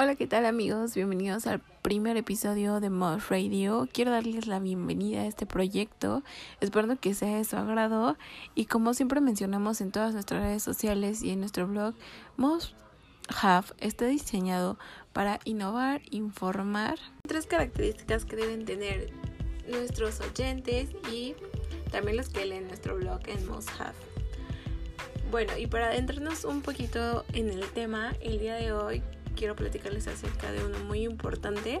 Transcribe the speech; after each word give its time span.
Hola, 0.00 0.14
¿qué 0.14 0.28
tal 0.28 0.46
amigos? 0.46 0.94
Bienvenidos 0.94 1.48
al 1.48 1.58
primer 1.58 2.16
episodio 2.16 2.78
de 2.78 2.88
Mod 2.88 3.18
Radio. 3.30 3.88
Quiero 3.92 4.12
darles 4.12 4.46
la 4.46 4.60
bienvenida 4.60 5.22
a 5.22 5.26
este 5.26 5.44
proyecto, 5.44 6.22
esperando 6.60 6.94
que 7.00 7.14
sea 7.14 7.36
de 7.36 7.42
su 7.42 7.56
agrado 7.56 8.16
y 8.54 8.66
como 8.66 8.94
siempre 8.94 9.20
mencionamos 9.20 9.80
en 9.80 9.90
todas 9.90 10.14
nuestras 10.14 10.40
redes 10.40 10.62
sociales 10.62 11.24
y 11.24 11.30
en 11.30 11.40
nuestro 11.40 11.66
blog, 11.66 11.96
Mod 12.36 12.62
Have 13.42 13.66
está 13.78 14.06
diseñado 14.06 14.78
para 15.12 15.40
innovar, 15.42 16.00
informar. 16.12 16.96
Tres 17.26 17.46
características 17.46 18.24
que 18.24 18.36
deben 18.36 18.66
tener 18.66 19.10
nuestros 19.66 20.20
oyentes 20.20 20.90
y 21.12 21.34
también 21.90 22.18
los 22.18 22.28
que 22.28 22.46
leen 22.46 22.68
nuestro 22.68 22.94
blog 22.94 23.18
en 23.26 23.44
Most 23.48 23.70
Have. 23.80 23.94
Bueno, 25.32 25.58
y 25.58 25.66
para 25.66 25.88
adentrarnos 25.88 26.44
un 26.44 26.62
poquito 26.62 27.24
en 27.32 27.50
el 27.50 27.68
tema, 27.72 28.14
el 28.22 28.38
día 28.38 28.54
de 28.54 28.72
hoy 28.72 29.02
quiero 29.38 29.54
platicarles 29.54 30.08
acerca 30.08 30.50
de 30.50 30.64
uno 30.64 30.80
muy 30.80 31.04
importante 31.04 31.80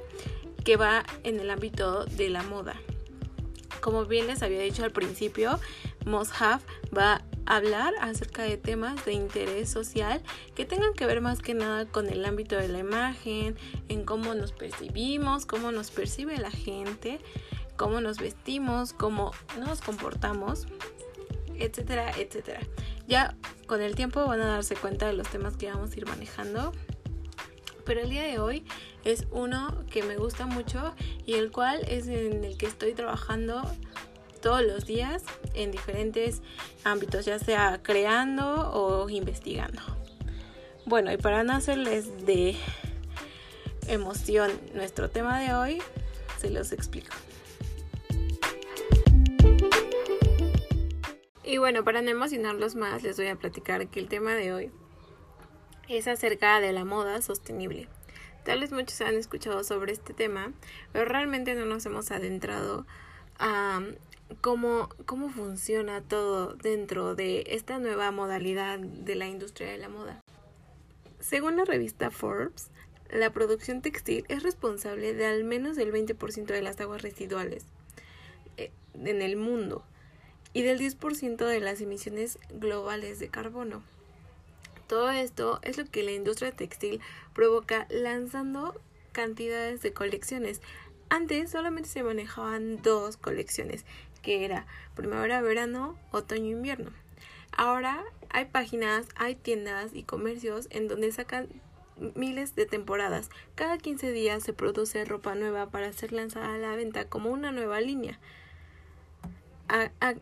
que 0.64 0.76
va 0.76 1.04
en 1.24 1.40
el 1.40 1.50
ámbito 1.50 2.04
de 2.04 2.30
la 2.30 2.44
moda. 2.44 2.76
Como 3.80 4.04
bien 4.06 4.28
les 4.28 4.42
había 4.42 4.60
dicho 4.60 4.84
al 4.84 4.92
principio, 4.92 5.58
Have 6.06 6.62
va 6.96 7.24
a 7.46 7.56
hablar 7.56 7.94
acerca 8.00 8.42
de 8.42 8.56
temas 8.56 9.04
de 9.04 9.12
interés 9.12 9.68
social 9.70 10.22
que 10.54 10.64
tengan 10.64 10.94
que 10.94 11.06
ver 11.06 11.20
más 11.20 11.40
que 11.40 11.54
nada 11.54 11.86
con 11.86 12.08
el 12.08 12.24
ámbito 12.24 12.56
de 12.56 12.68
la 12.68 12.78
imagen, 12.78 13.56
en 13.88 14.04
cómo 14.04 14.34
nos 14.34 14.52
percibimos, 14.52 15.44
cómo 15.44 15.72
nos 15.72 15.90
percibe 15.90 16.38
la 16.38 16.50
gente, 16.50 17.18
cómo 17.76 18.00
nos 18.00 18.18
vestimos, 18.18 18.92
cómo 18.92 19.32
nos 19.58 19.80
comportamos, 19.80 20.66
etcétera, 21.56 22.12
etcétera. 22.18 22.60
Ya 23.08 23.34
con 23.66 23.80
el 23.80 23.94
tiempo 23.94 24.24
van 24.26 24.40
a 24.40 24.46
darse 24.46 24.76
cuenta 24.76 25.06
de 25.06 25.14
los 25.14 25.28
temas 25.28 25.56
que 25.56 25.70
vamos 25.70 25.92
a 25.92 25.96
ir 25.96 26.06
manejando 26.06 26.72
pero 27.88 28.02
el 28.02 28.10
día 28.10 28.24
de 28.24 28.38
hoy 28.38 28.64
es 29.02 29.26
uno 29.30 29.82
que 29.90 30.02
me 30.02 30.18
gusta 30.18 30.44
mucho 30.44 30.94
y 31.24 31.36
el 31.36 31.50
cual 31.50 31.80
es 31.88 32.06
en 32.06 32.44
el 32.44 32.58
que 32.58 32.66
estoy 32.66 32.92
trabajando 32.92 33.62
todos 34.42 34.62
los 34.62 34.84
días 34.84 35.24
en 35.54 35.70
diferentes 35.70 36.42
ámbitos, 36.84 37.24
ya 37.24 37.38
sea 37.38 37.80
creando 37.82 38.70
o 38.74 39.08
investigando. 39.08 39.80
Bueno, 40.84 41.10
y 41.10 41.16
para 41.16 41.44
no 41.44 41.54
hacerles 41.54 42.26
de 42.26 42.56
emoción 43.86 44.52
nuestro 44.74 45.08
tema 45.08 45.40
de 45.40 45.54
hoy, 45.54 45.82
se 46.36 46.50
los 46.50 46.72
explico. 46.72 47.16
Y 51.42 51.56
bueno, 51.56 51.84
para 51.84 52.02
no 52.02 52.10
emocionarlos 52.10 52.74
más, 52.74 53.02
les 53.02 53.16
voy 53.16 53.28
a 53.28 53.36
platicar 53.36 53.88
que 53.88 53.98
el 53.98 54.08
tema 54.08 54.34
de 54.34 54.52
hoy 54.52 54.70
es 55.88 56.08
acerca 56.08 56.60
de 56.60 56.72
la 56.72 56.84
moda 56.84 57.22
sostenible. 57.22 57.88
Tal 58.44 58.60
vez 58.60 58.72
muchos 58.72 59.00
han 59.00 59.14
escuchado 59.14 59.64
sobre 59.64 59.92
este 59.92 60.14
tema, 60.14 60.52
pero 60.92 61.04
realmente 61.04 61.54
no 61.54 61.66
nos 61.66 61.84
hemos 61.86 62.10
adentrado 62.10 62.86
a 63.38 63.82
cómo, 64.40 64.88
cómo 65.06 65.30
funciona 65.30 66.02
todo 66.02 66.54
dentro 66.54 67.14
de 67.14 67.44
esta 67.48 67.78
nueva 67.78 68.10
modalidad 68.10 68.78
de 68.78 69.14
la 69.14 69.26
industria 69.26 69.70
de 69.70 69.78
la 69.78 69.88
moda. 69.88 70.20
Según 71.20 71.56
la 71.56 71.64
revista 71.64 72.10
Forbes, 72.10 72.70
la 73.10 73.32
producción 73.32 73.82
textil 73.82 74.24
es 74.28 74.42
responsable 74.42 75.14
de 75.14 75.26
al 75.26 75.44
menos 75.44 75.78
el 75.78 75.92
20% 75.92 76.46
de 76.46 76.62
las 76.62 76.80
aguas 76.80 77.02
residuales 77.02 77.64
eh, 78.56 78.70
en 78.94 79.22
el 79.22 79.36
mundo 79.36 79.82
y 80.52 80.62
del 80.62 80.78
10% 80.78 81.36
de 81.36 81.60
las 81.60 81.80
emisiones 81.80 82.38
globales 82.50 83.18
de 83.18 83.28
carbono. 83.28 83.82
Todo 84.88 85.10
esto 85.10 85.60
es 85.62 85.76
lo 85.76 85.84
que 85.84 86.02
la 86.02 86.12
industria 86.12 86.50
textil 86.50 87.00
provoca 87.34 87.86
lanzando 87.90 88.80
cantidades 89.12 89.82
de 89.82 89.92
colecciones. 89.92 90.62
Antes 91.10 91.50
solamente 91.50 91.90
se 91.90 92.02
manejaban 92.02 92.80
dos 92.80 93.18
colecciones, 93.18 93.84
que 94.22 94.46
era 94.46 94.66
primavera-verano, 94.94 95.98
otoño-invierno. 96.10 96.90
Ahora 97.52 98.02
hay 98.30 98.46
páginas, 98.46 99.06
hay 99.14 99.34
tiendas 99.34 99.94
y 99.94 100.04
comercios 100.04 100.68
en 100.70 100.88
donde 100.88 101.12
sacan 101.12 101.48
miles 102.14 102.54
de 102.54 102.64
temporadas. 102.64 103.28
Cada 103.54 103.76
15 103.76 104.10
días 104.12 104.42
se 104.42 104.54
produce 104.54 105.04
ropa 105.04 105.34
nueva 105.34 105.68
para 105.68 105.92
ser 105.92 106.12
lanzada 106.12 106.54
a 106.54 106.58
la 106.58 106.76
venta 106.76 107.04
como 107.10 107.30
una 107.30 107.52
nueva 107.52 107.80
línea. 107.80 108.18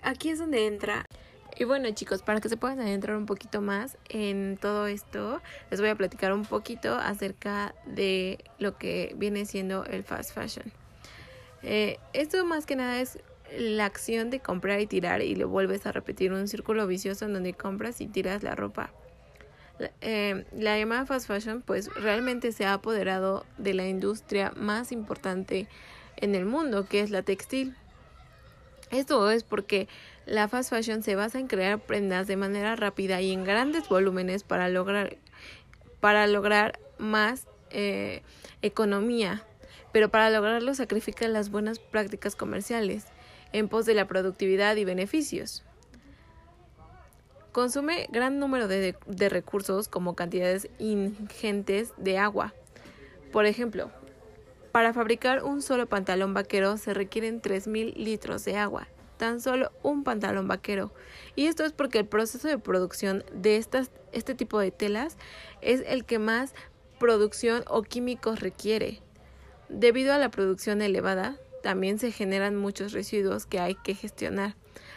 aquí 0.02 0.30
es 0.30 0.38
donde 0.40 0.66
entra 0.66 1.06
y 1.58 1.64
bueno 1.64 1.90
chicos, 1.92 2.22
para 2.22 2.40
que 2.40 2.48
se 2.48 2.56
puedan 2.56 2.80
adentrar 2.80 3.16
un 3.16 3.26
poquito 3.26 3.60
más 3.60 3.96
en 4.08 4.58
todo 4.60 4.86
esto, 4.86 5.40
les 5.70 5.80
voy 5.80 5.88
a 5.88 5.94
platicar 5.94 6.32
un 6.32 6.44
poquito 6.44 6.94
acerca 6.94 7.74
de 7.86 8.44
lo 8.58 8.76
que 8.76 9.14
viene 9.16 9.46
siendo 9.46 9.84
el 9.84 10.04
fast 10.04 10.34
fashion. 10.34 10.70
Eh, 11.62 11.98
esto 12.12 12.44
más 12.44 12.66
que 12.66 12.76
nada 12.76 13.00
es 13.00 13.18
la 13.56 13.86
acción 13.86 14.30
de 14.30 14.40
comprar 14.40 14.80
y 14.80 14.86
tirar 14.86 15.22
y 15.22 15.34
lo 15.34 15.48
vuelves 15.48 15.86
a 15.86 15.92
repetir 15.92 16.32
un 16.32 16.46
círculo 16.48 16.86
vicioso 16.86 17.24
en 17.24 17.32
donde 17.32 17.54
compras 17.54 18.00
y 18.00 18.06
tiras 18.06 18.42
la 18.42 18.54
ropa. 18.54 18.90
Eh, 20.00 20.44
la 20.56 20.78
llamada 20.78 21.04
fast 21.04 21.26
fashion 21.26 21.62
pues 21.62 21.92
realmente 21.94 22.52
se 22.52 22.64
ha 22.64 22.72
apoderado 22.72 23.44
de 23.58 23.74
la 23.74 23.86
industria 23.86 24.52
más 24.56 24.90
importante 24.90 25.68
en 26.16 26.34
el 26.34 26.44
mundo 26.44 26.86
que 26.86 27.00
es 27.00 27.10
la 27.10 27.22
textil. 27.22 27.74
Esto 28.90 29.30
es 29.30 29.42
porque 29.42 29.88
la 30.26 30.48
fast 30.48 30.70
fashion 30.70 31.02
se 31.04 31.14
basa 31.14 31.38
en 31.38 31.46
crear 31.46 31.78
prendas 31.78 32.26
de 32.26 32.36
manera 32.36 32.74
rápida 32.74 33.20
y 33.20 33.32
en 33.32 33.44
grandes 33.44 33.88
volúmenes 33.88 34.42
para 34.42 34.68
lograr, 34.68 35.16
para 36.00 36.26
lograr 36.26 36.80
más 36.98 37.46
eh, 37.70 38.22
economía, 38.60 39.44
pero 39.92 40.10
para 40.10 40.30
lograrlo 40.30 40.74
sacrifica 40.74 41.28
las 41.28 41.50
buenas 41.50 41.78
prácticas 41.78 42.34
comerciales 42.34 43.06
en 43.52 43.68
pos 43.68 43.86
de 43.86 43.94
la 43.94 44.08
productividad 44.08 44.74
y 44.76 44.84
beneficios. 44.84 45.64
Consume 47.52 48.08
gran 48.10 48.40
número 48.40 48.66
de, 48.66 48.96
de 49.06 49.28
recursos 49.28 49.86
como 49.86 50.16
cantidades 50.16 50.68
ingentes 50.78 51.94
de 51.96 52.18
agua. 52.18 52.52
Por 53.32 53.46
ejemplo, 53.46 53.92
para 54.72 54.92
fabricar 54.92 55.44
un 55.44 55.62
solo 55.62 55.86
pantalón 55.86 56.34
vaquero 56.34 56.76
se 56.76 56.92
requieren 56.92 57.40
3.000 57.40 57.94
litros 57.94 58.44
de 58.44 58.56
agua 58.56 58.88
tan 59.16 59.40
solo 59.40 59.72
un 59.82 60.04
pantalón 60.04 60.48
vaquero. 60.48 60.92
Y 61.34 61.46
esto 61.46 61.64
es 61.64 61.72
porque 61.72 61.98
el 61.98 62.06
proceso 62.06 62.48
de 62.48 62.58
producción 62.58 63.24
de 63.32 63.56
estas, 63.56 63.90
este 64.12 64.34
tipo 64.34 64.58
de 64.58 64.70
telas 64.70 65.16
es 65.60 65.82
el 65.86 66.04
que 66.04 66.18
más 66.18 66.54
producción 66.98 67.64
o 67.68 67.82
químicos 67.82 68.40
requiere. 68.40 69.00
Debido 69.68 70.12
a 70.12 70.18
la 70.18 70.30
producción 70.30 70.80
elevada, 70.80 71.36
también 71.62 71.98
se 71.98 72.12
generan 72.12 72.56
muchos 72.56 72.92
residuos 72.92 73.46
que 73.46 73.58
hay 73.58 73.74
que 73.74 73.94
gestionar. 73.94 74.54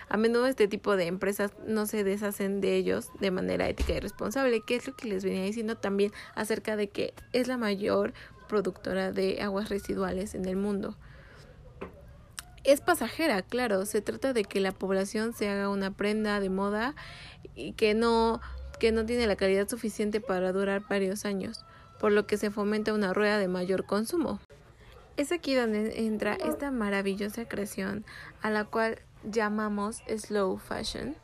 A 0.08 0.18
menudo 0.18 0.48
este 0.48 0.68
tipo 0.68 0.96
de 0.96 1.08
empresas 1.08 1.52
no 1.66 1.86
se 1.86 2.04
deshacen 2.04 2.62
de 2.62 2.76
ellos 2.76 3.10
de 3.20 3.32
manera 3.32 3.68
ética 3.68 3.94
y 3.94 4.00
responsable, 4.00 4.62
que 4.62 4.76
es 4.76 4.88
lo 4.88 4.96
que 4.96 5.08
les 5.08 5.24
venía 5.24 5.44
diciendo 5.44 5.78
también 5.78 6.12
acerca 6.36 6.76
de 6.76 6.90
que 6.90 7.14
es 7.32 7.48
la 7.48 7.58
mayor 7.58 8.14
productora 8.48 9.12
de 9.12 9.42
aguas 9.42 9.70
residuales 9.70 10.34
en 10.34 10.46
el 10.46 10.56
mundo 10.56 10.98
es 12.64 12.82
pasajera, 12.82 13.42
claro, 13.42 13.86
se 13.86 14.02
trata 14.02 14.34
de 14.34 14.44
que 14.44 14.60
la 14.60 14.72
población 14.72 15.34
se 15.34 15.50
haga 15.50 15.70
una 15.70 15.92
prenda 15.92 16.40
de 16.40 16.50
moda 16.50 16.96
y 17.56 17.74
que 17.74 17.94
no 17.94 18.42
que 18.80 18.92
no 18.94 19.06
tiene 19.06 19.28
la 19.28 19.36
calidad 19.36 19.68
suficiente 19.68 20.22
para 20.22 20.54
durar 20.54 20.84
varios 20.88 21.26
años, 21.26 21.66
por 22.00 22.14
lo 22.14 22.26
que 22.26 22.38
se 22.38 22.50
fomenta 22.50 22.94
una 22.94 23.14
rueda 23.14 23.38
de 23.38 23.50
mayor 23.50 23.86
consumo. 23.86 24.40
Es 25.18 25.34
aquí 25.34 25.54
donde 25.54 26.06
entra 26.06 26.36
esta 26.36 26.72
maravillosa 26.72 27.46
creación 27.46 28.06
a 28.42 28.50
la 28.50 28.64
cual 28.64 29.00
llamamos 29.24 30.02
slow 30.08 30.58
fashion. 30.58 31.18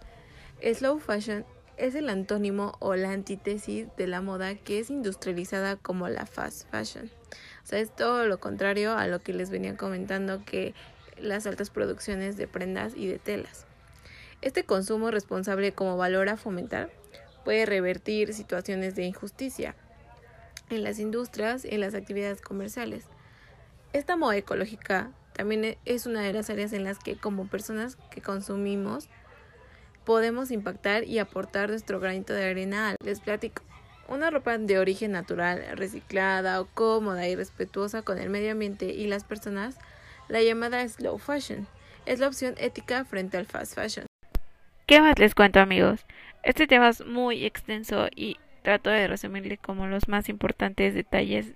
Slow 0.61 0.99
fashion 0.99 1.45
es 1.77 1.95
el 1.95 2.09
antónimo 2.09 2.73
o 2.79 2.95
la 2.95 3.11
antítesis 3.11 3.87
de 3.97 4.07
la 4.07 4.21
moda 4.21 4.55
que 4.55 4.79
es 4.79 4.89
industrializada 4.89 5.77
como 5.77 6.09
la 6.09 6.25
fast 6.25 6.69
fashion. 6.69 7.09
O 7.63 7.67
sea, 7.67 7.79
es 7.79 7.95
todo 7.95 8.25
lo 8.25 8.39
contrario 8.39 8.97
a 8.97 9.07
lo 9.07 9.19
que 9.19 9.33
les 9.33 9.49
venía 9.49 9.77
comentando 9.77 10.43
que 10.43 10.73
las 11.17 11.45
altas 11.47 11.69
producciones 11.69 12.37
de 12.37 12.47
prendas 12.47 12.93
y 12.95 13.07
de 13.07 13.19
telas. 13.19 13.65
Este 14.41 14.63
consumo 14.63 15.11
responsable 15.11 15.73
como 15.73 15.97
valor 15.97 16.29
a 16.29 16.37
fomentar 16.37 16.89
puede 17.43 17.65
revertir 17.65 18.33
situaciones 18.33 18.95
de 18.95 19.03
injusticia 19.03 19.75
en 20.69 20.83
las 20.83 20.99
industrias 20.99 21.65
y 21.65 21.69
en 21.75 21.81
las 21.81 21.93
actividades 21.93 22.41
comerciales. 22.41 23.05
Esta 23.93 24.17
moda 24.17 24.35
ecológica 24.35 25.11
también 25.33 25.77
es 25.85 26.05
una 26.05 26.21
de 26.21 26.33
las 26.33 26.49
áreas 26.49 26.73
en 26.73 26.83
las 26.83 26.99
que 26.99 27.17
como 27.17 27.47
personas 27.47 27.97
que 28.09 28.21
consumimos 28.21 29.09
podemos 30.05 30.51
impactar 30.51 31.03
y 31.03 31.19
aportar 31.19 31.69
nuestro 31.69 31.99
granito 31.99 32.33
de 32.33 32.45
arena. 32.45 32.95
Les 33.03 33.19
platico. 33.19 33.63
Una 34.07 34.29
ropa 34.29 34.57
de 34.57 34.77
origen 34.77 35.11
natural, 35.11 35.65
reciclada 35.73 36.61
o 36.61 36.65
cómoda 36.67 37.27
y 37.27 37.35
respetuosa 37.35 38.03
con 38.03 38.19
el 38.19 38.29
medio 38.29 38.51
ambiente 38.51 38.85
y 38.85 39.07
las 39.07 39.23
personas 39.23 39.77
la 40.27 40.41
llamada 40.41 40.87
slow 40.87 41.17
fashion. 41.17 41.67
Es 42.05 42.19
la 42.19 42.27
opción 42.27 42.55
ética 42.57 43.05
frente 43.05 43.37
al 43.37 43.45
fast 43.45 43.75
fashion. 43.75 44.05
¿Qué 44.85 45.01
más 45.01 45.17
les 45.17 45.33
cuento 45.33 45.59
amigos? 45.59 46.05
Este 46.43 46.67
tema 46.67 46.89
es 46.89 47.05
muy 47.05 47.45
extenso 47.45 48.07
y 48.15 48.37
trato 48.61 48.89
de 48.89 49.07
resumirle 49.07 49.57
como 49.57 49.87
los 49.87 50.07
más 50.07 50.29
importantes 50.29 50.93
detalles 50.93 51.53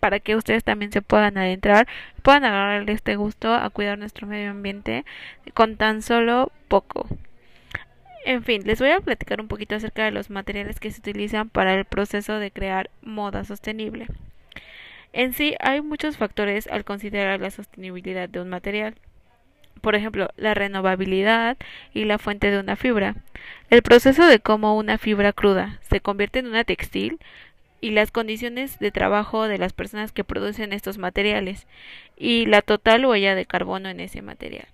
para 0.00 0.18
que 0.18 0.34
ustedes 0.34 0.64
también 0.64 0.90
se 0.90 1.00
puedan 1.00 1.38
adentrar, 1.38 1.86
puedan 2.22 2.44
agarrarle 2.44 2.92
este 2.92 3.14
gusto 3.14 3.54
a 3.54 3.70
cuidar 3.70 3.98
nuestro 3.98 4.26
medio 4.26 4.50
ambiente 4.50 5.04
con 5.54 5.76
tan 5.76 6.02
solo 6.02 6.50
poco. 6.66 7.06
En 8.24 8.42
fin, 8.42 8.62
les 8.64 8.80
voy 8.80 8.90
a 8.90 9.00
platicar 9.00 9.40
un 9.40 9.46
poquito 9.46 9.76
acerca 9.76 10.04
de 10.04 10.10
los 10.10 10.30
materiales 10.30 10.80
que 10.80 10.90
se 10.90 11.00
utilizan 11.00 11.48
para 11.48 11.74
el 11.74 11.84
proceso 11.84 12.38
de 12.38 12.50
crear 12.50 12.90
moda 13.00 13.44
sostenible. 13.44 14.08
En 15.12 15.34
sí, 15.34 15.54
hay 15.60 15.82
muchos 15.82 16.16
factores 16.16 16.66
al 16.66 16.84
considerar 16.84 17.40
la 17.40 17.50
sostenibilidad 17.50 18.28
de 18.28 18.40
un 18.40 18.48
material. 18.48 18.94
Por 19.80 19.94
ejemplo, 19.94 20.30
la 20.36 20.54
renovabilidad 20.54 21.56
y 21.92 22.04
la 22.04 22.18
fuente 22.18 22.50
de 22.50 22.58
una 22.58 22.76
fibra. 22.76 23.16
El 23.68 23.82
proceso 23.82 24.26
de 24.26 24.38
cómo 24.38 24.76
una 24.76 24.96
fibra 24.96 25.32
cruda 25.32 25.80
se 25.90 26.00
convierte 26.00 26.38
en 26.38 26.46
una 26.46 26.64
textil 26.64 27.18
y 27.80 27.90
las 27.90 28.10
condiciones 28.10 28.78
de 28.78 28.92
trabajo 28.92 29.48
de 29.48 29.58
las 29.58 29.72
personas 29.72 30.12
que 30.12 30.24
producen 30.24 30.72
estos 30.72 30.98
materiales 30.98 31.66
y 32.16 32.46
la 32.46 32.62
total 32.62 33.04
huella 33.04 33.34
de 33.34 33.44
carbono 33.44 33.88
en 33.88 34.00
ese 34.00 34.22
material. 34.22 34.68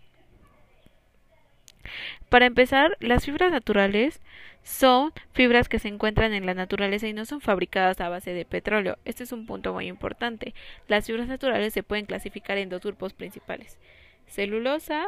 Para 2.28 2.46
empezar, 2.46 2.96
las 3.00 3.24
fibras 3.24 3.50
naturales 3.50 4.20
son 4.62 5.12
fibras 5.32 5.68
que 5.68 5.78
se 5.78 5.88
encuentran 5.88 6.34
en 6.34 6.46
la 6.46 6.54
naturaleza 6.54 7.08
y 7.08 7.12
no 7.12 7.24
son 7.24 7.40
fabricadas 7.40 8.00
a 8.00 8.08
base 8.08 8.34
de 8.34 8.44
petróleo. 8.44 8.98
Este 9.04 9.24
es 9.24 9.32
un 9.32 9.46
punto 9.46 9.72
muy 9.72 9.86
importante. 9.86 10.54
Las 10.88 11.06
fibras 11.06 11.28
naturales 11.28 11.72
se 11.72 11.82
pueden 11.82 12.06
clasificar 12.06 12.58
en 12.58 12.68
dos 12.68 12.82
grupos 12.82 13.14
principales, 13.14 13.78
celulosa 14.26 15.06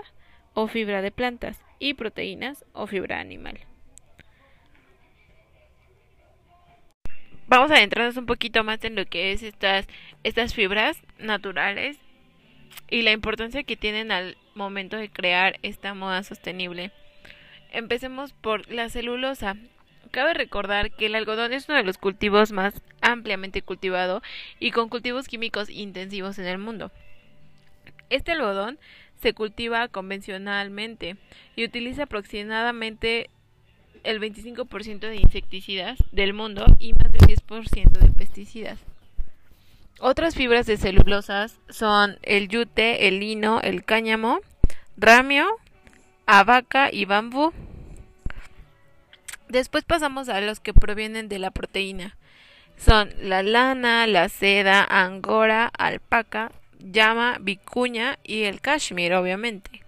o 0.55 0.67
fibra 0.67 1.02
de 1.02 1.11
plantas 1.11 1.62
y 1.79 1.94
proteínas 1.94 2.64
o 2.73 2.87
fibra 2.87 3.20
animal. 3.20 3.61
Vamos 7.50 7.73
a 7.73 7.75
adentrarnos 7.75 8.17
un 8.17 8.26
poquito 8.26 8.62
más 8.62 8.85
en 8.85 8.94
lo 8.94 9.06
que 9.06 9.32
es 9.32 9.43
estas, 9.43 9.88
estas 10.23 10.55
fibras 10.55 11.02
naturales 11.19 11.99
y 12.88 13.02
la 13.02 13.11
importancia 13.11 13.64
que 13.64 13.76
tienen 13.76 14.12
al 14.12 14.37
momento 14.55 14.97
de 14.97 15.11
crear 15.11 15.58
esta 15.62 15.93
moda 15.94 16.23
sostenible. 16.23 16.93
Empecemos 17.70 18.32
por 18.32 18.69
la 18.70 18.88
celulosa. 18.88 19.56
Cabe 20.11 20.34
recordar 20.34 20.90
que 20.90 21.06
el 21.06 21.14
algodón 21.14 21.52
es 21.52 21.69
uno 21.69 21.78
de 21.78 21.84
los 21.84 21.99
cultivos 21.99 22.50
más 22.52 22.75
ampliamente 23.00 23.62
cultivado 23.62 24.22
y 24.58 24.72
con 24.72 24.88
cultivos 24.88 25.28
químicos 25.28 25.70
intensivos 25.70 26.38
en 26.38 26.46
el 26.46 26.58
mundo. 26.58 26.90
Este 28.08 28.32
algodón 28.32 28.78
se 29.20 29.34
cultiva 29.34 29.87
convencionalmente 29.88 31.17
y 31.55 31.64
utiliza 31.64 32.05
aproximadamente 32.05 33.31
el 34.02 34.20
25% 34.20 35.00
de 35.00 35.16
insecticidas 35.16 35.99
del 36.11 36.32
mundo 36.32 36.64
y 36.78 36.93
más 36.94 37.12
del 37.12 37.20
10% 37.23 37.90
de 37.90 38.08
pesticidas. 38.11 38.78
Otras 40.00 40.34
fibras 40.34 40.66
de 40.66 40.78
celulosas 40.78 41.58
son 41.69 42.19
el 42.23 42.49
yute, 42.49 43.06
el 43.06 43.20
lino, 43.20 43.61
el 43.61 43.84
cáñamo, 43.84 44.40
ramio, 44.96 45.46
abaca 46.31 46.91
y 46.93 47.06
bambú. 47.06 47.53
Después 49.49 49.82
pasamos 49.85 50.29
a 50.29 50.41
los 50.41 50.61
que 50.61 50.73
provienen 50.73 51.29
de 51.29 51.41
la 51.41 51.50
proteína. 51.50 52.17
Son 52.77 53.12
la 53.21 53.43
lana, 53.43 54.06
la 54.06 54.29
seda, 54.29 54.87
angora, 54.88 55.67
alpaca, 55.77 56.53
llama, 56.79 57.38
vicuña 57.41 58.19
y 58.23 58.44
el 58.44 58.61
cashmere, 58.61 59.17
obviamente. 59.17 59.82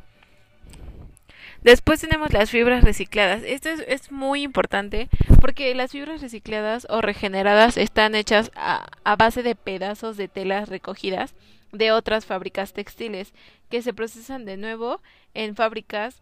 Después 1.62 2.00
tenemos 2.00 2.32
las 2.32 2.50
fibras 2.50 2.82
recicladas. 2.82 3.44
Esto 3.44 3.68
es, 3.68 4.10
muy 4.10 4.42
importante 4.42 5.08
porque 5.40 5.72
las 5.76 5.92
fibras 5.92 6.20
recicladas 6.20 6.88
o 6.90 7.00
regeneradas 7.00 7.76
están 7.76 8.16
hechas 8.16 8.50
a, 8.56 8.84
base 9.16 9.44
de 9.44 9.54
pedazos 9.54 10.16
de 10.16 10.26
telas 10.26 10.68
recogidas 10.68 11.34
de 11.70 11.92
otras 11.92 12.26
fábricas 12.26 12.72
textiles 12.72 13.32
que 13.70 13.80
se 13.80 13.94
procesan 13.94 14.44
de 14.44 14.56
nuevo 14.56 15.00
en 15.34 15.54
fábricas 15.54 16.20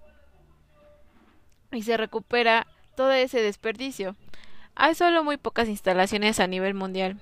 y 1.73 1.83
se 1.83 1.97
recupera 1.97 2.67
todo 2.97 3.13
ese 3.13 3.43
desperdicio. 3.43 4.17
Hay 4.75 4.95
solo 4.95 5.25
muy 5.25 5.37
pocas 5.37 5.69
instalaciones 5.69 6.41
a 6.41 6.47
nivel 6.47 6.75
mundial. 6.75 7.19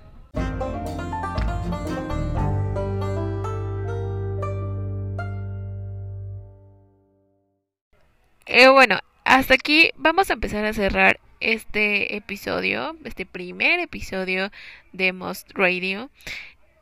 Eh, 8.45 8.67
bueno, 8.67 8.99
hasta 9.25 9.53
aquí 9.53 9.91
vamos 9.95 10.29
a 10.29 10.33
empezar 10.33 10.65
a 10.65 10.73
cerrar 10.73 11.19
este 11.39 12.15
episodio, 12.15 12.97
este 13.03 13.25
primer 13.25 13.79
episodio 13.79 14.51
de 14.91 15.13
Most 15.13 15.51
Radio, 15.53 16.09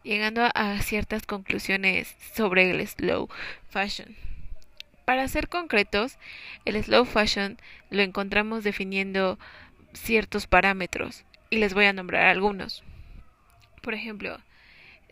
llegando 0.04 0.50
a 0.56 0.82
ciertas 0.82 1.24
conclusiones 1.26 2.16
sobre 2.34 2.72
el 2.72 2.88
slow 2.88 3.28
fashion. 3.70 4.16
Para 5.08 5.30
ser 5.30 5.48
concretos, 5.48 6.18
el 6.66 6.84
slow 6.84 7.06
fashion 7.06 7.58
lo 7.90 8.02
encontramos 8.02 8.66
definiendo 8.66 9.40
ciertos 9.94 10.48
parámetros 10.48 11.24
y 11.50 11.60
les 11.60 11.74
voy 11.74 11.86
a 11.86 11.94
nombrar 11.94 12.26
algunos. 12.26 12.84
Por 13.82 13.94
ejemplo, 13.94 14.38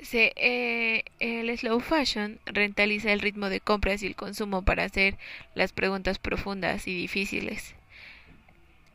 se, 0.01 0.33
eh, 0.35 1.05
el 1.21 1.57
slow 1.57 1.79
fashion 1.79 2.41
rentaliza 2.45 3.13
el 3.13 3.21
ritmo 3.21 3.47
de 3.47 3.61
compras 3.61 4.03
y 4.03 4.07
el 4.07 4.17
consumo 4.17 4.63
para 4.63 4.83
hacer 4.83 5.17
las 5.53 5.71
preguntas 5.71 6.19
profundas 6.19 6.89
y 6.89 6.93
difíciles. 6.93 7.73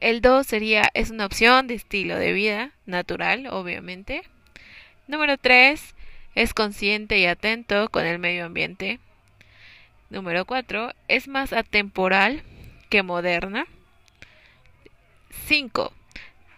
El 0.01 0.21
2 0.21 0.47
sería, 0.47 0.91
es 0.93 1.09
una 1.09 1.25
opción 1.25 1.67
de 1.67 1.77
estilo 1.77 2.17
de 2.17 2.35
vida, 2.35 2.73
natural, 2.85 3.47
obviamente. 3.47 4.21
Número 5.09 5.39
3, 5.39 5.95
es 6.35 6.53
consciente 6.53 7.19
y 7.19 7.25
atento 7.25 7.89
con 7.89 8.05
el 8.05 8.19
medio 8.19 8.45
ambiente. 8.45 9.01
Número 10.11 10.45
4, 10.45 10.93
es 11.07 11.29
más 11.29 11.53
atemporal 11.53 12.43
que 12.89 13.05
moderna. 13.05 13.67
5. 15.47 15.93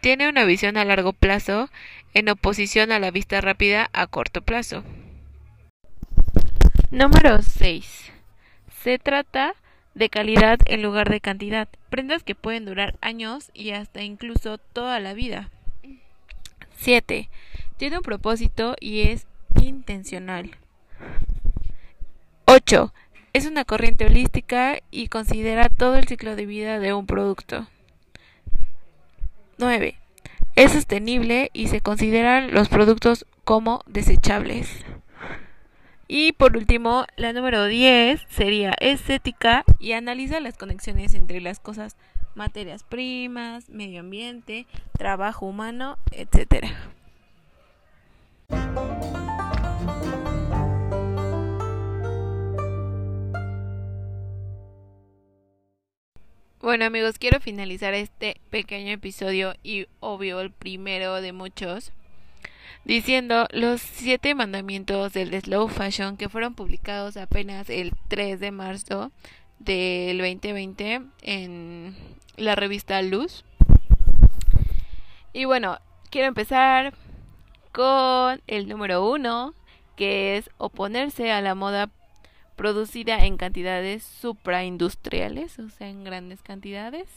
Tiene 0.01 0.29
una 0.29 0.45
visión 0.45 0.79
a 0.79 0.87
largo 0.87 1.13
plazo 1.13 1.69
en 2.15 2.31
oposición 2.31 2.93
a 2.93 2.99
la 2.99 3.11
vista 3.11 3.43
rápida 3.43 3.91
a 3.93 4.07
corto 4.07 4.41
plazo. 4.41 4.83
Número 6.91 7.43
6. 7.43 8.13
Se 8.83 8.99
trata 8.99 9.55
de 9.95 10.09
calidad 10.09 10.59
en 10.65 10.83
lugar 10.83 11.11
de 11.11 11.21
cantidad. 11.21 11.69
Prendas 11.91 12.23
que 12.23 12.35
pueden 12.35 12.65
durar 12.65 12.97
años 13.03 13.51
y 13.53 13.73
hasta 13.73 14.03
incluso 14.03 14.57
toda 14.57 14.99
la 14.99 15.13
vida. 15.13 15.51
7. 16.77 17.29
Tiene 17.77 17.99
un 17.99 18.03
propósito 18.03 18.77
y 18.81 19.03
es 19.03 19.27
intencional. 19.63 20.57
8. 22.47 22.93
Es 23.33 23.47
una 23.47 23.65
corriente 23.65 24.07
holística 24.07 24.79
y 24.91 25.09
considera 25.09 25.69
todo 25.69 25.97
el 25.97 26.07
ciclo 26.07 26.37
de 26.37 26.47
vida 26.47 26.79
de 26.79 26.93
un 26.93 27.07
producto. 27.07 27.67
9 29.59 29.97
es 30.55 30.73
sostenible 30.73 31.51
y 31.53 31.69
se 31.69 31.81
consideran 31.81 32.53
los 32.53 32.69
productos 32.69 33.27
como 33.45 33.83
desechables. 33.87 34.69
Y 36.09 36.33
por 36.33 36.57
último, 36.57 37.07
la 37.17 37.33
número 37.33 37.65
10 37.67 38.21
sería 38.29 38.75
estética 38.79 39.65
y 39.79 39.93
analiza 39.93 40.41
las 40.41 40.59
conexiones 40.59 41.15
entre 41.15 41.41
las 41.41 41.59
cosas 41.59 41.97
materias 42.35 42.83
primas, 42.83 43.71
medio 43.71 44.01
ambiente, 44.01 44.67
trabajo 44.99 45.47
humano, 45.47 45.97
etcétera. 46.11 46.69
Bueno 56.73 56.87
amigos, 56.87 57.19
quiero 57.19 57.39
finalizar 57.39 57.93
este 57.93 58.41
pequeño 58.49 58.93
episodio 58.93 59.53
y 59.63 59.89
obvio 60.01 60.41
el 60.41 60.51
primero 60.51 61.21
de 61.21 61.35
muchos 61.35 61.93
diciendo 62.87 63.47
los 63.51 63.83
siete 63.83 64.35
mandamientos 64.35 65.13
del 65.13 65.39
slow 65.39 65.69
fashion 65.69 66.17
que 66.17 66.31
fueron 66.31 66.55
publicados 66.55 67.19
apenas 67.19 67.69
el 67.69 67.93
3 68.09 68.41
de 68.41 68.53
marzo 68.53 69.13
del 69.59 70.17
2020 70.17 71.03
en 71.21 71.95
la 72.39 72.55
revista 72.55 73.03
Luz. 73.03 73.45
Y 75.35 75.45
bueno, 75.45 75.77
quiero 76.09 76.29
empezar 76.29 76.95
con 77.73 78.41
el 78.47 78.67
número 78.67 79.07
uno, 79.07 79.53
que 79.95 80.39
es 80.39 80.49
oponerse 80.57 81.33
a 81.33 81.43
la 81.43 81.55
moda 81.55 81.91
producida 82.57 83.25
en 83.25 83.37
cantidades 83.37 84.03
supraindustriales, 84.03 85.59
o 85.59 85.69
sea, 85.69 85.89
en 85.89 86.05
grandes 86.05 86.43
cantidades. 86.43 87.09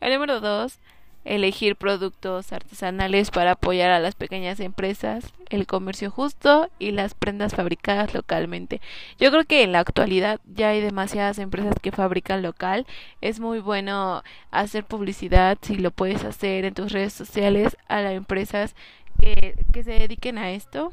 El 0.00 0.12
número 0.12 0.40
dos, 0.40 0.80
elegir 1.24 1.76
productos 1.76 2.52
artesanales 2.52 3.30
para 3.30 3.52
apoyar 3.52 3.90
a 3.90 4.00
las 4.00 4.14
pequeñas 4.14 4.58
empresas, 4.60 5.32
el 5.50 5.66
comercio 5.66 6.10
justo 6.10 6.68
y 6.78 6.90
las 6.90 7.14
prendas 7.14 7.54
fabricadas 7.54 8.12
localmente. 8.14 8.80
Yo 9.18 9.30
creo 9.30 9.44
que 9.44 9.62
en 9.62 9.72
la 9.72 9.80
actualidad 9.80 10.40
ya 10.46 10.70
hay 10.70 10.80
demasiadas 10.80 11.38
empresas 11.38 11.76
que 11.80 11.92
fabrican 11.92 12.42
local. 12.42 12.86
Es 13.20 13.38
muy 13.38 13.60
bueno 13.60 14.22
hacer 14.50 14.84
publicidad 14.84 15.58
si 15.62 15.76
lo 15.76 15.90
puedes 15.90 16.24
hacer 16.24 16.64
en 16.64 16.74
tus 16.74 16.92
redes 16.92 17.12
sociales 17.12 17.76
a 17.88 18.00
las 18.00 18.14
empresas 18.14 18.74
que, 19.20 19.54
se 19.72 19.92
dediquen 19.92 20.38
a 20.38 20.50
esto 20.50 20.92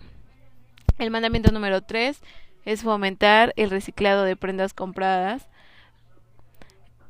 El 1.00 1.10
mandamiento 1.10 1.52
número 1.52 1.82
3 1.82 2.22
es 2.66 2.84
fomentar 2.84 3.54
el 3.56 3.70
reciclado 3.70 4.24
de 4.24 4.36
prendas 4.36 4.74
compradas. 4.74 5.48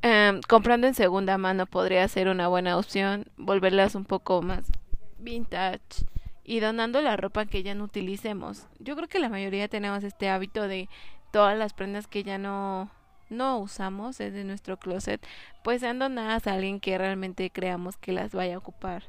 Em, 0.01 0.41
comprando 0.47 0.87
en 0.87 0.93
segunda 0.93 1.37
mano 1.37 1.65
podría 1.65 2.07
ser 2.07 2.29
una 2.29 2.47
buena 2.47 2.77
opción, 2.77 3.25
volverlas 3.37 3.95
un 3.95 4.05
poco 4.05 4.41
más 4.41 4.71
vintage 5.17 6.05
y 6.45 6.61
donando 6.61 7.01
la 7.01 7.17
ropa 7.17 7.45
que 7.45 7.63
ya 7.63 7.75
no 7.75 7.83
utilicemos. 7.83 8.67
Yo 8.79 8.95
creo 8.95 9.07
que 9.07 9.19
la 9.19 9.29
mayoría 9.29 9.67
tenemos 9.67 10.03
este 10.03 10.29
hábito 10.29 10.67
de 10.67 10.87
todas 11.31 11.57
las 11.57 11.73
prendas 11.73 12.07
que 12.07 12.23
ya 12.23 12.37
no 12.37 12.89
no 13.29 13.59
usamos 13.59 14.17
desde 14.17 14.43
nuestro 14.43 14.77
closet, 14.77 15.23
pues 15.63 15.81
sean 15.81 15.99
donadas 15.99 16.47
a 16.47 16.53
alguien 16.53 16.79
que 16.79 16.97
realmente 16.97 17.51
creamos 17.51 17.95
que 17.97 18.11
las 18.11 18.31
vaya 18.31 18.55
a 18.55 18.57
ocupar. 18.57 19.03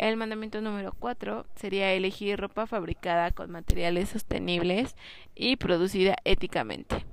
El 0.00 0.16
mandamiento 0.16 0.62
número 0.62 0.94
4 0.98 1.44
sería 1.56 1.92
elegir 1.92 2.40
ropa 2.40 2.66
fabricada 2.66 3.32
con 3.32 3.50
materiales 3.50 4.08
sostenibles 4.08 4.96
y 5.34 5.56
producida 5.56 6.16
éticamente. 6.24 7.04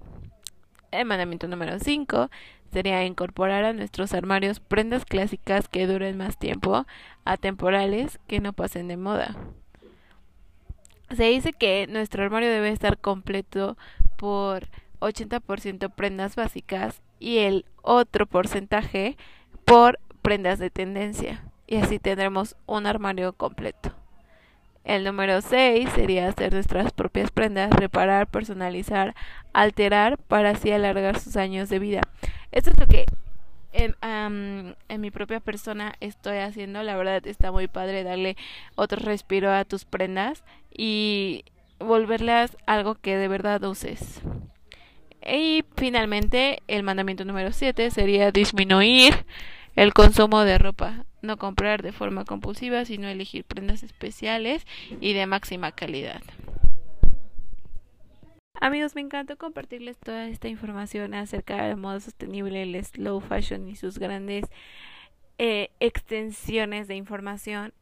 El 0.92 1.04
mandamiento 1.04 1.50
número 1.50 1.80
5 1.80 2.30
sería 2.72 3.04
incorporar 3.04 3.66
a 3.66 3.74
nuestros 3.74 4.14
armarios 4.14 4.62
prendas 4.62 5.04
clásicas 5.04 5.68
que 5.68 5.86
duren 5.86 6.16
más 6.16 6.40
tiempo, 6.40 6.86
atemporales 7.26 8.22
que 8.26 8.40
no 8.40 8.54
pasen 8.54 8.88
de 8.88 8.96
moda. 8.96 9.36
Se 11.14 11.26
dice 11.26 11.52
que 11.52 11.88
nuestro 11.88 12.24
armario 12.24 12.50
debe 12.50 12.70
estar 12.70 13.00
completo 13.00 13.78
por 14.16 14.70
80% 15.02 15.94
prendas 15.94 16.38
básicas 16.38 17.02
y 17.20 17.40
el 17.40 17.66
otro 17.82 18.28
porcentaje 18.28 19.18
por 19.66 20.00
prendas 20.22 20.58
de 20.58 20.70
tendencia 20.70 21.47
y 21.68 21.78
así 21.78 22.00
tendremos 22.00 22.56
un 22.66 22.88
armario 22.88 23.34
completo. 23.34 23.92
El 24.84 25.04
número 25.04 25.42
6 25.42 25.90
sería 25.96 26.30
hacer 26.30 26.54
nuestras 26.54 26.94
propias 26.94 27.30
prendas, 27.30 27.72
reparar, 27.72 28.28
personalizar, 28.28 29.16
alterar 29.52 30.18
para 30.18 30.52
así 30.52 30.72
alargar 30.72 31.20
sus 31.20 31.36
años 31.36 31.68
de 31.68 31.80
vida. 31.80 32.02
Esto 32.54 32.70
es 32.70 32.80
lo 32.80 32.88
que 32.88 33.06
en, 33.74 33.96
en, 34.88 35.02
mi 35.02 35.12
propia 35.12 35.42
persona 35.42 35.94
estoy 36.00 36.38
haciendo. 36.38 36.84
La 36.84 36.96
verdad 36.96 37.28
está 37.28 37.52
muy 37.52 37.68
padre 37.68 38.04
darle 38.04 38.38
otro 38.76 39.00
respiro 39.04 39.52
a 39.52 39.66
tus 39.66 39.84
prendas 39.84 40.46
y 40.72 41.44
volverlas 41.80 42.56
algo 42.66 42.96
que 42.96 43.18
de 43.18 43.28
verdad 43.28 43.62
uses. 43.66 44.22
Y 45.22 45.66
finalmente 45.76 46.62
el 46.68 46.84
mandamiento 46.84 47.26
número 47.26 47.52
7 47.52 47.92
sería 47.92 48.32
disminuir 48.32 49.26
el 49.76 49.94
consumo 49.94 50.42
de 50.42 50.58
ropa, 50.58 51.04
no 51.22 51.38
comprar 51.38 51.82
de 51.82 51.92
forma 51.92 52.26
compulsiva, 52.26 52.86
sino 52.86 53.08
elegir 53.08 53.44
prendas 53.44 53.84
especiales 53.84 54.66
y 55.02 55.14
de 55.14 55.26
máxima 55.26 55.72
calidad. 55.72 56.22
Amigos, 58.60 58.96
me 58.96 59.02
encantó 59.02 59.38
compartirles 59.38 59.98
toda 59.98 60.28
esta 60.28 60.48
información 60.48 61.14
acerca 61.14 61.64
del 61.64 61.78
modo 61.78 62.00
sostenible, 62.00 62.64
el 62.64 62.84
slow 62.84 63.22
fashion 63.22 63.68
y 63.68 63.76
sus 63.76 64.00
grandes 64.00 64.46
eh, 65.38 65.70
extensiones 65.80 66.88
de 66.88 66.96
información. 66.96 67.74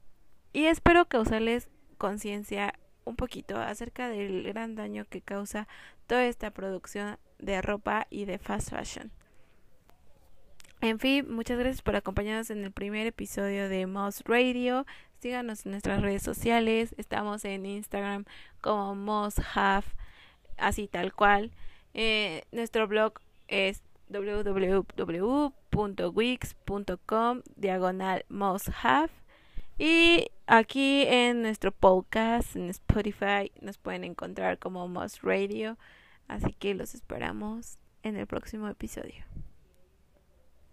Y 0.51 0.65
espero 0.65 1.05
causarles 1.05 1.69
conciencia 1.97 2.73
un 3.05 3.15
poquito 3.15 3.57
acerca 3.57 4.09
del 4.09 4.43
gran 4.43 4.75
daño 4.75 5.05
que 5.05 5.21
causa 5.21 5.67
toda 6.07 6.25
esta 6.25 6.51
producción 6.51 7.17
de 7.39 7.61
ropa 7.61 8.07
y 8.09 8.25
de 8.25 8.37
fast 8.37 8.71
fashion. 8.71 9.11
En 10.85 10.99
fin, 10.99 11.25
muchas 11.33 11.57
gracias 11.57 11.81
por 11.81 11.95
acompañarnos 11.95 12.51
en 12.51 12.63
el 12.63 12.71
primer 12.71 13.07
episodio 13.07 13.67
de 13.69 13.87
Moss 13.87 14.21
Radio. 14.23 14.85
Síganos 15.17 15.65
en 15.65 15.71
nuestras 15.71 15.99
redes 16.03 16.21
sociales. 16.21 16.93
Estamos 16.99 17.43
en 17.43 17.65
Instagram 17.65 18.25
como 18.61 18.93
Mosshaf, 18.93 19.87
así 20.57 20.87
tal 20.87 21.11
cual. 21.11 21.49
Eh, 21.95 22.43
nuestro 22.51 22.87
blog 22.87 23.13
es 23.47 23.81
www.wix.com 24.09 24.61
diagonal 27.55 28.25
Mosshaf. 28.29 29.09
Y 29.79 30.27
aquí 30.45 31.05
en 31.07 31.41
nuestro 31.41 31.71
podcast 31.71 32.55
en 32.55 32.69
Spotify 32.69 33.51
nos 33.59 33.79
pueden 33.79 34.03
encontrar 34.03 34.59
como 34.59 34.87
Moss 34.87 35.23
Radio. 35.23 35.79
Así 36.27 36.53
que 36.53 36.75
los 36.75 36.93
esperamos 36.93 37.79
en 38.03 38.17
el 38.17 38.27
próximo 38.27 38.67
episodio. 38.67 39.25